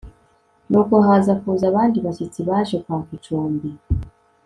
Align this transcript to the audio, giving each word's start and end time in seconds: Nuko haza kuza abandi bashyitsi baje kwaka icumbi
Nuko 0.69 0.95
haza 1.07 1.33
kuza 1.41 1.65
abandi 1.71 1.97
bashyitsi 2.05 2.39
baje 2.49 2.75
kwaka 2.83 3.11
icumbi 3.17 3.69